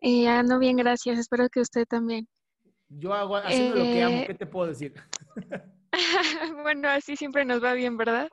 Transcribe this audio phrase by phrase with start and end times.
[0.00, 1.18] Eh, ando bien, gracias.
[1.18, 2.28] Espero que usted también.
[2.88, 4.94] Yo hago haciendo lo que amo, Eh, ¿qué te puedo decir?
[6.62, 8.28] bueno, así siempre nos va bien, ¿verdad?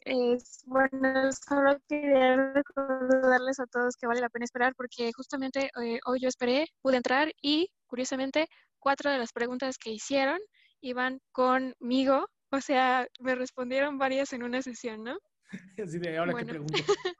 [0.00, 6.00] Es, bueno, solo quería recordarles a todos que vale la pena esperar porque justamente eh,
[6.06, 8.48] hoy yo esperé, pude entrar y curiosamente
[8.80, 10.40] cuatro de las preguntas que hicieron
[10.80, 15.16] iban conmigo, o sea, me respondieron varias en una sesión, ¿no?
[15.82, 16.46] Así de ahora Bueno.
[16.46, 16.72] que pregunto.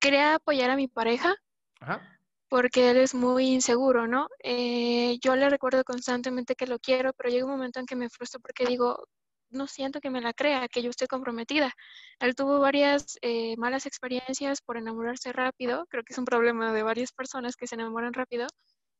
[0.00, 1.36] Quería apoyar a mi pareja
[1.80, 2.00] Ajá.
[2.48, 4.28] porque él es muy inseguro, ¿no?
[4.42, 8.10] Eh, yo le recuerdo constantemente que lo quiero, pero llega un momento en que me
[8.10, 9.04] frustro porque digo,
[9.50, 11.72] no siento que me la crea, que yo estoy comprometida.
[12.20, 16.82] Él tuvo varias eh, malas experiencias por enamorarse rápido, creo que es un problema de
[16.82, 18.46] varias personas que se enamoran rápido,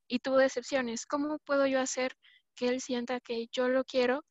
[0.08, 1.06] y tuvo decepciones.
[1.06, 2.14] ¿Cómo puedo yo hacer
[2.54, 4.24] que él sienta que yo lo quiero?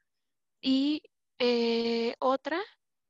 [0.62, 1.04] Y
[1.40, 2.60] eh, otra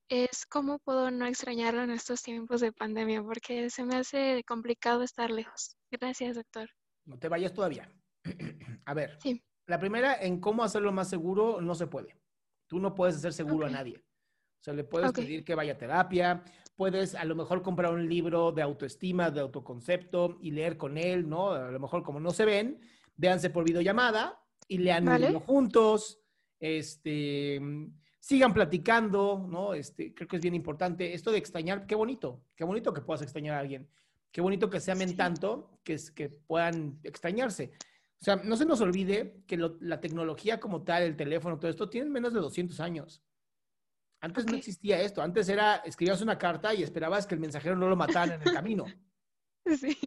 [0.09, 5.03] es cómo puedo no extrañarlo en estos tiempos de pandemia, porque se me hace complicado
[5.03, 5.77] estar lejos.
[5.91, 6.69] Gracias, doctor.
[7.05, 7.91] No te vayas todavía.
[8.85, 9.41] A ver, Sí.
[9.67, 12.19] la primera, en cómo hacerlo más seguro, no se puede.
[12.67, 13.71] Tú no puedes hacer seguro Ok.
[13.71, 13.97] a nadie.
[13.99, 15.19] O sea, le puedes Ok.
[15.19, 16.43] pedir que vaya a terapia,
[16.75, 21.29] puedes a lo mejor comprar un libro de autoestima, de autoconcepto y leer con él,
[21.29, 21.51] ¿no?
[21.51, 22.81] A lo mejor como no se ven,
[23.15, 25.33] véanse por videollamada y lean Vale.
[25.39, 26.19] juntos,
[26.59, 27.61] este,
[28.29, 29.73] sigan platicando, ¿no?
[29.73, 31.15] Este, creo que es bien importante.
[31.15, 33.89] Esto de extrañar, qué bonito, qué bonito que puedas extrañar a alguien.
[34.31, 35.15] Qué bonito que se amen Sí.
[35.15, 37.71] tanto que, es- que puedan extrañarse.
[38.21, 41.71] O sea, no se nos olvide que lo- la tecnología como tal, el teléfono, todo
[41.71, 43.23] esto, tiene menos de 200 años.
[44.21, 45.23] Antes no existía esto.
[45.23, 48.53] Antes era, escribías una carta y esperabas que el mensajero no lo matara en el
[48.53, 48.85] camino.
[49.79, 49.97] Sí.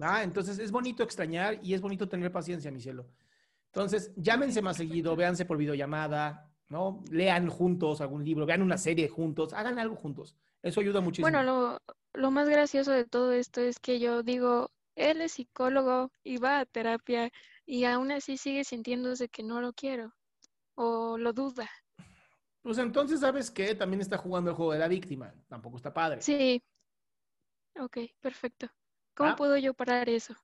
[0.00, 0.22] ¿va?
[0.22, 3.06] Entonces es bonito extrañar y es bonito tener paciencia, mi cielo.
[3.72, 7.02] Entonces, llámense más seguido, véanse por videollamada, ¿no?
[7.10, 10.36] Lean juntos algún libro, vean una serie juntos, hagan algo juntos.
[10.62, 11.28] Eso ayuda muchísimo.
[11.30, 11.80] Bueno, lo,
[12.14, 16.60] lo más gracioso de todo esto es que yo digo, él es psicólogo y va
[16.60, 17.30] a terapia
[17.64, 20.14] y aún así sigue sintiéndose que no lo quiero
[20.74, 21.70] o lo duda.
[22.62, 23.74] Pues entonces, ¿sabes qué?
[23.76, 25.32] También está jugando el juego de la víctima.
[25.46, 26.20] Tampoco está padre.
[26.20, 26.60] Sí.
[27.78, 28.68] Ok, perfecto.
[29.14, 29.36] ¿Cómo Ah.
[29.36, 30.34] puedo yo parar eso?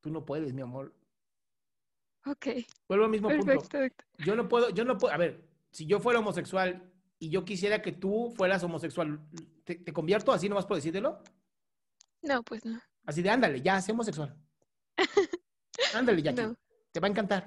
[0.00, 0.94] Tú no puedes, mi amor.
[2.26, 2.46] Ok,
[2.88, 3.46] Vuelvo al mismo punto.
[3.46, 4.04] perfecto.
[4.18, 7.80] Yo no puedo, yo no puedo, a ver, si yo fuera homosexual y yo quisiera
[7.80, 9.20] que tú fueras homosexual,
[9.64, 11.22] ¿te, te convierto así nomás por decírtelo?
[12.22, 12.80] No, pues no.
[13.04, 14.36] Así de, ándale, ya, sé homosexual.
[15.94, 16.22] Ándale.
[16.32, 16.56] No.
[16.90, 17.44] Te va a encantar.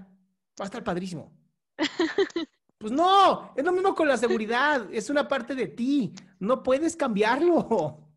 [0.59, 1.31] Va a estar padrísimo.
[2.77, 4.87] Pues no, es lo mismo con la seguridad.
[4.93, 6.13] Es una parte de ti.
[6.39, 8.07] No puedes cambiarlo.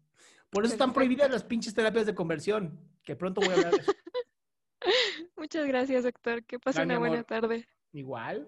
[0.51, 2.79] Por eso están prohibidas las pinches terapias de conversión.
[3.03, 3.93] Que pronto voy a hablar de eso.
[5.43, 6.45] Muchas gracias, doctor.
[6.45, 7.27] Que pase una buena amor.
[7.27, 7.67] tarde.
[7.93, 8.47] Igual.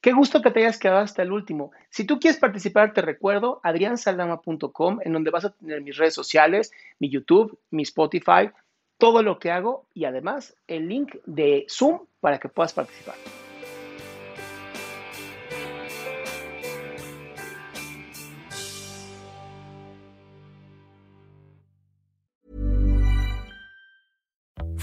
[0.00, 1.72] Qué gusto que te hayas quedado hasta el último.
[1.90, 6.70] Si tú quieres participar, te recuerdo adriansaldama.com, en donde vas a tener mis redes sociales,
[7.00, 8.50] mi YouTube, mi Spotify,
[8.98, 13.16] todo lo que hago y además el link de Zoom para que puedas participar.